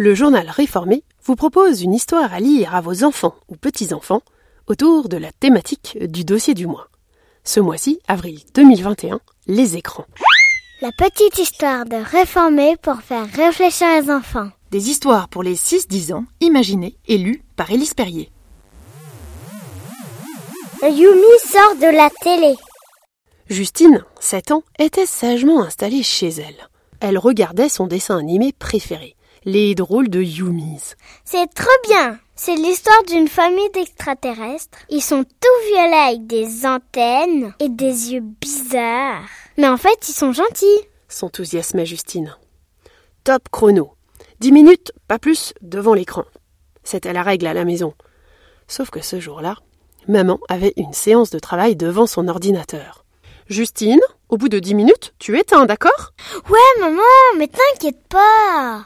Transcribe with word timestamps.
Le 0.00 0.14
journal 0.14 0.48
Réformé 0.48 1.02
vous 1.24 1.34
propose 1.34 1.82
une 1.82 1.92
histoire 1.92 2.32
à 2.32 2.38
lire 2.38 2.72
à 2.72 2.80
vos 2.80 3.02
enfants 3.02 3.34
ou 3.48 3.56
petits-enfants 3.56 4.22
autour 4.68 5.08
de 5.08 5.16
la 5.16 5.32
thématique 5.32 5.98
du 6.00 6.24
dossier 6.24 6.54
du 6.54 6.68
mois. 6.68 6.86
Ce 7.42 7.58
mois-ci, 7.58 7.98
avril 8.06 8.38
2021, 8.54 9.18
les 9.48 9.76
écrans. 9.76 10.06
La 10.82 10.92
petite 10.92 11.36
histoire 11.38 11.84
de 11.84 11.96
Réformé 11.96 12.76
pour 12.80 13.00
faire 13.00 13.26
réfléchir 13.28 13.88
les 14.00 14.08
enfants. 14.08 14.50
Des 14.70 14.88
histoires 14.88 15.28
pour 15.28 15.42
les 15.42 15.56
6-10 15.56 16.14
ans, 16.14 16.26
imaginées 16.40 16.96
et 17.08 17.18
lues 17.18 17.42
par 17.56 17.68
Élise 17.72 17.94
Perrier. 17.94 18.30
Yumi 20.80 21.38
sort 21.44 21.74
de 21.74 21.96
la 21.96 22.08
télé. 22.22 22.54
Justine, 23.50 24.04
7 24.20 24.52
ans, 24.52 24.62
était 24.78 25.06
sagement 25.06 25.64
installée 25.64 26.04
chez 26.04 26.28
elle. 26.28 26.68
Elle 27.00 27.18
regardait 27.18 27.68
son 27.68 27.88
dessin 27.88 28.16
animé 28.16 28.52
préféré, 28.56 29.16
les 29.44 29.74
drôles 29.74 30.08
de 30.08 30.20
Yumis. 30.20 30.94
C'est 31.24 31.52
trop 31.54 31.66
bien. 31.88 32.18
C'est 32.34 32.54
l'histoire 32.54 33.02
d'une 33.04 33.28
famille 33.28 33.70
d'extraterrestres. 33.74 34.78
Ils 34.90 35.02
sont 35.02 35.24
tout 35.24 35.72
violets 35.72 35.96
avec 35.96 36.26
des 36.26 36.66
antennes 36.66 37.52
et 37.58 37.68
des 37.68 38.12
yeux 38.12 38.22
bizarres. 38.40 39.28
Mais 39.56 39.68
en 39.68 39.76
fait, 39.76 40.08
ils 40.08 40.12
sont 40.14 40.32
gentils. 40.32 40.86
S'enthousiasmait 41.08 41.86
Justine. 41.86 42.36
Top 43.24 43.48
chrono. 43.50 43.94
Dix 44.40 44.52
minutes, 44.52 44.92
pas 45.08 45.18
plus, 45.18 45.52
devant 45.62 45.94
l'écran. 45.94 46.24
C'était 46.84 47.12
la 47.12 47.22
règle 47.22 47.46
à 47.46 47.54
la 47.54 47.64
maison. 47.64 47.94
Sauf 48.68 48.90
que 48.90 49.00
ce 49.00 49.18
jour-là, 49.18 49.56
maman 50.06 50.38
avait 50.48 50.74
une 50.76 50.92
séance 50.92 51.30
de 51.30 51.38
travail 51.38 51.74
devant 51.74 52.06
son 52.06 52.28
ordinateur. 52.28 53.04
Justine, 53.48 54.00
au 54.28 54.36
bout 54.36 54.48
de 54.48 54.58
dix 54.58 54.74
minutes, 54.74 55.14
tu 55.18 55.38
éteins, 55.38 55.66
d'accord? 55.66 56.12
Ouais, 56.50 56.80
maman, 56.80 57.02
mais 57.36 57.48
t'inquiète 57.48 58.06
pas. 58.08 58.84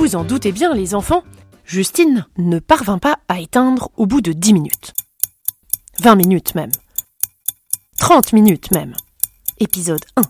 Vous 0.00 0.16
en 0.16 0.24
doutez 0.24 0.50
bien, 0.50 0.72
les 0.72 0.94
enfants, 0.94 1.24
Justine 1.66 2.26
ne 2.38 2.58
parvint 2.58 2.96
pas 2.96 3.18
à 3.28 3.38
éteindre 3.38 3.90
au 3.98 4.06
bout 4.06 4.22
de 4.22 4.32
10 4.32 4.54
minutes. 4.54 4.94
20 5.98 6.14
minutes 6.14 6.54
même. 6.54 6.70
30 7.98 8.32
minutes 8.32 8.70
même. 8.70 8.94
Épisode 9.58 10.02
1, 10.16 10.22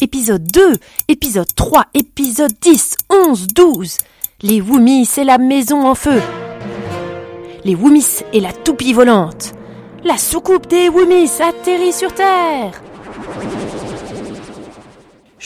épisode 0.00 0.44
2, 0.44 0.74
épisode 1.08 1.52
3, 1.56 1.86
épisode 1.94 2.52
10, 2.60 2.98
11, 3.10 3.48
12. 3.48 3.98
Les 4.42 4.60
Woomies 4.60 5.08
et 5.16 5.24
la 5.24 5.38
maison 5.38 5.88
en 5.88 5.96
feu. 5.96 6.22
Les 7.64 7.74
Woomies 7.74 8.22
et 8.32 8.38
la 8.38 8.52
toupie 8.52 8.92
volante. 8.92 9.54
La 10.04 10.18
soucoupe 10.18 10.68
des 10.68 10.88
Woomies 10.88 11.42
atterrit 11.42 11.92
sur 11.92 12.14
Terre. 12.14 12.80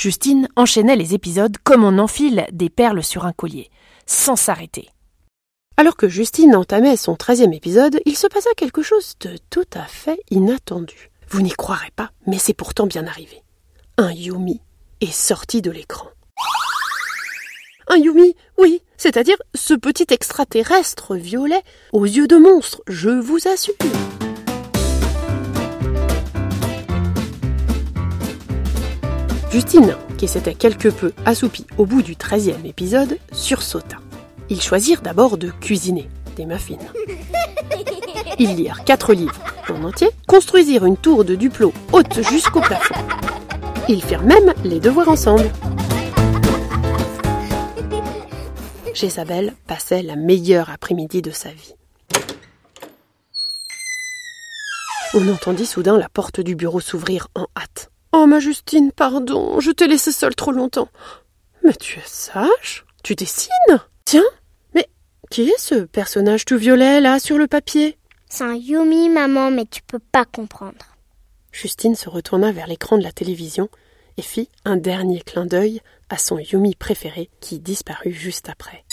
Justine 0.01 0.49
enchaînait 0.57 0.97
les 0.97 1.13
épisodes 1.13 1.59
comme 1.63 1.85
on 1.85 1.99
enfile 1.99 2.47
des 2.53 2.71
perles 2.71 3.05
sur 3.05 3.27
un 3.27 3.35
collier, 3.35 3.69
sans 4.07 4.35
s'arrêter. 4.35 4.89
Alors 5.77 5.95
que 5.95 6.09
Justine 6.09 6.57
entamait 6.57 6.97
son 6.97 7.17
treizième 7.17 7.53
épisode, 7.53 8.01
il 8.07 8.17
se 8.17 8.27
passa 8.27 8.49
quelque 8.57 8.81
chose 8.81 9.17
de 9.21 9.37
tout 9.51 9.67
à 9.75 9.85
fait 9.85 10.19
inattendu. 10.31 11.11
Vous 11.29 11.43
n'y 11.43 11.51
croirez 11.51 11.91
pas, 11.97 12.13
mais 12.27 12.39
c'est 12.39 12.55
pourtant 12.55 12.87
bien 12.87 13.07
arrivé. 13.07 13.43
Un 13.99 14.11
Yumi 14.11 14.63
est 15.03 15.13
sorti 15.13 15.61
de 15.61 15.71
l'écran. 15.71 16.09
Un 17.89 17.97
Yumi, 17.97 18.35
oui, 18.57 18.81
c'est-à-dire 18.97 19.37
ce 19.55 19.75
petit 19.75 20.07
extraterrestre 20.09 21.15
violet 21.15 21.63
aux 21.93 22.07
yeux 22.07 22.27
de 22.27 22.37
monstre, 22.37 22.81
je 22.89 23.11
vous 23.11 23.47
assure. 23.47 23.75
Justine, 29.51 29.97
qui 30.17 30.29
s'était 30.29 30.55
quelque 30.55 30.89
peu 30.89 31.13
assoupie 31.27 31.67
au 31.77 31.85
bout 31.85 32.03
du 32.03 32.15
treizième 32.15 32.65
épisode, 32.65 33.19
sursauta. 33.33 33.97
Ils 34.49 34.63
choisirent 34.63 35.03
d'abord 35.03 35.39
de 35.39 35.51
cuisiner 35.51 36.09
des 36.37 36.47
muffins. 36.47 36.77
Ils 38.39 38.55
lirent 38.55 38.85
quatre 38.85 39.13
livres 39.13 39.35
en 39.69 39.85
entier, 39.85 40.09
construisirent 40.27 40.85
une 40.85 40.97
tour 40.97 41.25
de 41.25 41.35
Duplo 41.35 41.73
haute 41.93 42.23
jusqu'au 42.31 42.61
plafond. 42.61 42.95
Ils 43.89 44.03
firent 44.03 44.23
même 44.23 44.55
les 44.65 44.79
devoirs 44.79 45.09
ensemble. 45.09 45.51
Jésabelle 48.95 49.55
passait 49.67 50.03
la 50.03 50.17
meilleure 50.17 50.71
après-midi 50.71 51.23
de 51.23 51.31
sa 51.33 51.51
vie. 51.51 51.75
On 55.13 55.29
entendit 55.29 55.67
soudain 55.67 55.99
la 55.99 56.09
porte 56.09 56.41
du 56.41 56.55
bureau 56.55 56.79
s'ouvrir 56.79 57.29
en 57.35 57.47
hâte. 57.57 57.90
Oh, 58.13 58.27
ma 58.27 58.41
Justine, 58.41 58.91
pardon, 58.91 59.61
je 59.61 59.71
t'ai 59.71 59.87
laissé 59.87 60.11
seule 60.11 60.35
trop 60.35 60.51
longtemps. 60.51 60.89
Mais 61.63 61.75
tu 61.75 61.99
es 61.99 62.07
sage 62.07 62.85
Tu 63.05 63.15
dessines 63.15 63.81
Tiens, 64.05 64.25
mais 64.75 64.89
qui 65.31 65.49
est 65.49 65.59
ce 65.59 65.77
personnage 65.77 66.45
tout 66.45 66.59
violet 66.59 67.01
là 67.01 67.21
sur 67.21 67.39
le 67.39 67.47
papier? 67.47 67.97
C'est 68.29 68.45
un 68.45 68.55
Yumi, 68.55 69.09
maman, 69.09 69.51
mais 69.53 69.65
tu 69.65 69.83
peux 69.83 70.01
pas 70.01 70.25
comprendre. 70.25 70.97
Justine 71.53 71.95
se 71.95 72.09
retourna 72.09 72.51
vers 72.51 72.67
l'écran 72.67 72.99
de 72.99 73.05
la 73.05 73.13
télévision 73.13 73.69
et 74.17 74.23
fit 74.23 74.49
un 74.65 74.77
dernier 74.77 75.21
clin 75.21 75.47
d'œil 75.47 75.81
à 76.09 76.19
son 76.19 76.39
Yumi 76.39 76.75
préféré 76.75 77.31
qui 77.41 77.61
disparut 77.61 78.13
juste 78.13 78.49
après. 78.49 78.85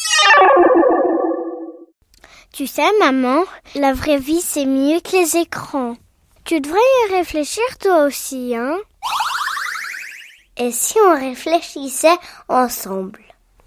Tu 2.53 2.67
sais, 2.67 2.83
maman, 2.99 3.43
la 3.75 3.93
vraie 3.93 4.19
vie 4.19 4.41
c'est 4.41 4.65
mieux 4.65 4.99
que 4.99 5.17
les 5.17 5.37
écrans. 5.37 5.95
Tu 6.43 6.61
devrais 6.61 6.79
y 6.79 7.13
réfléchir 7.13 7.63
toi 7.79 8.05
aussi, 8.05 8.55
hein 8.55 8.77
Et 10.59 10.71
si 10.71 10.95
on 11.05 11.13
réfléchissait 11.13 12.17
ensemble? 12.49 13.21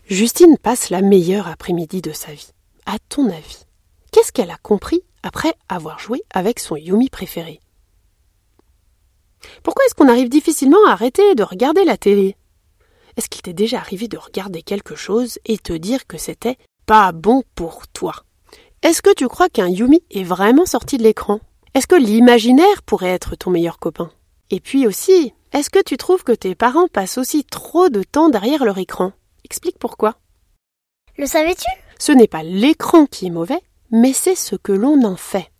Justine 0.06 0.58
passe 0.58 0.90
la 0.90 1.02
meilleure 1.02 1.46
après-midi 1.46 2.02
de 2.02 2.12
sa 2.12 2.32
vie. 2.32 2.50
À 2.84 2.98
ton 3.08 3.28
avis, 3.28 3.64
qu'est-ce 4.10 4.32
qu'elle 4.32 4.50
a 4.50 4.56
compris 4.56 5.02
après 5.22 5.54
avoir 5.68 6.00
joué 6.00 6.22
avec 6.34 6.58
son 6.58 6.74
Yumi 6.74 7.08
préféré? 7.08 7.60
Pourquoi 9.62 9.84
est-ce 9.84 9.94
qu'on 9.94 10.08
arrive 10.08 10.28
difficilement 10.28 10.84
à 10.88 10.92
arrêter 10.92 11.36
de 11.36 11.44
regarder 11.44 11.84
la 11.84 11.96
télé? 11.96 12.36
Est-ce 13.16 13.28
qu'il 13.28 13.42
t'est 13.42 13.52
déjà 13.52 13.78
arrivé 13.78 14.08
de 14.08 14.18
regarder 14.18 14.62
quelque 14.62 14.96
chose 14.96 15.38
et 15.44 15.58
te 15.58 15.72
dire 15.72 16.08
que 16.08 16.18
c'était 16.18 16.58
pas 16.86 17.12
bon 17.12 17.44
pour 17.54 17.86
toi? 17.86 18.24
Est-ce 18.82 19.02
que 19.02 19.14
tu 19.14 19.28
crois 19.28 19.48
qu'un 19.48 19.68
Yumi 19.68 20.02
est 20.10 20.24
vraiment 20.24 20.66
sorti 20.66 20.98
de 20.98 21.04
l'écran? 21.04 21.38
Est-ce 21.74 21.86
que 21.86 21.94
l'imaginaire 21.94 22.82
pourrait 22.82 23.10
être 23.10 23.36
ton 23.36 23.50
meilleur 23.50 23.78
copain? 23.78 24.10
Et 24.50 24.60
puis 24.60 24.86
aussi, 24.86 25.32
est-ce 25.52 25.70
que 25.70 25.82
tu 25.82 25.96
trouves 25.96 26.24
que 26.24 26.32
tes 26.32 26.54
parents 26.54 26.88
passent 26.88 27.18
aussi 27.18 27.44
trop 27.44 27.88
de 27.88 28.02
temps 28.02 28.28
derrière 28.28 28.64
leur 28.64 28.78
écran? 28.78 29.12
Explique 29.44 29.78
pourquoi. 29.78 30.16
Le 31.16 31.26
savais-tu? 31.26 31.70
Ce 31.98 32.12
n'est 32.12 32.26
pas 32.26 32.42
l'écran 32.42 33.06
qui 33.06 33.26
est 33.26 33.30
mauvais, 33.30 33.60
mais 33.90 34.12
c'est 34.12 34.34
ce 34.34 34.56
que 34.56 34.72
l'on 34.72 35.04
en 35.04 35.16
fait. 35.16 35.50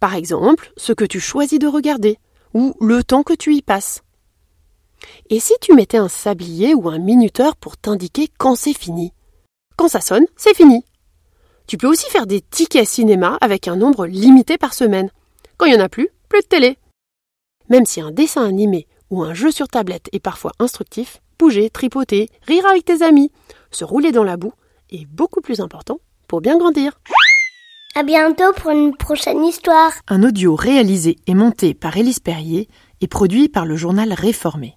Par 0.00 0.14
exemple, 0.14 0.72
ce 0.76 0.92
que 0.92 1.04
tu 1.04 1.20
choisis 1.20 1.58
de 1.58 1.66
regarder, 1.66 2.18
ou 2.52 2.74
le 2.80 3.02
temps 3.02 3.22
que 3.22 3.32
tu 3.32 3.54
y 3.54 3.62
passes. 3.62 4.02
Et 5.30 5.40
si 5.40 5.54
tu 5.60 5.74
mettais 5.74 5.98
un 5.98 6.08
sablier 6.08 6.74
ou 6.74 6.88
un 6.88 6.98
minuteur 6.98 7.56
pour 7.56 7.76
t'indiquer 7.76 8.28
quand 8.38 8.56
c'est 8.56 8.76
fini? 8.76 9.12
Quand 9.76 9.88
ça 9.88 10.00
sonne, 10.00 10.26
c'est 10.36 10.54
fini. 10.54 10.84
Tu 11.66 11.78
peux 11.78 11.88
aussi 11.88 12.10
faire 12.10 12.26
des 12.26 12.42
tickets 12.42 12.86
cinéma 12.86 13.38
avec 13.40 13.68
un 13.68 13.76
nombre 13.76 14.06
limité 14.06 14.58
par 14.58 14.74
semaine. 14.74 15.10
Quand 15.56 15.66
il 15.66 15.72
n'y 15.72 15.80
en 15.80 15.84
a 15.84 15.88
plus, 15.88 16.08
plus 16.28 16.42
de 16.42 16.46
télé. 16.46 16.78
Même 17.68 17.86
si 17.86 18.00
un 18.00 18.10
dessin 18.10 18.44
animé 18.44 18.86
ou 19.10 19.22
un 19.22 19.34
jeu 19.34 19.50
sur 19.50 19.68
tablette 19.68 20.08
est 20.12 20.20
parfois 20.20 20.52
instructif, 20.58 21.20
bouger, 21.38 21.70
tripoter, 21.70 22.28
rire 22.46 22.66
avec 22.66 22.84
tes 22.84 23.02
amis, 23.02 23.30
se 23.70 23.84
rouler 23.84 24.12
dans 24.12 24.24
la 24.24 24.36
boue 24.36 24.52
est 24.90 25.06
beaucoup 25.06 25.40
plus 25.40 25.60
important 25.60 25.98
pour 26.28 26.40
bien 26.40 26.58
grandir. 26.58 26.98
À 27.96 28.02
bientôt 28.02 28.52
pour 28.56 28.70
une 28.70 28.96
prochaine 28.96 29.44
histoire. 29.44 29.92
Un 30.08 30.22
audio 30.24 30.56
réalisé 30.56 31.16
et 31.26 31.34
monté 31.34 31.74
par 31.74 31.96
Élise 31.96 32.18
Perrier 32.18 32.68
et 33.00 33.06
produit 33.06 33.48
par 33.48 33.66
le 33.66 33.76
journal 33.76 34.12
Réformé. 34.12 34.76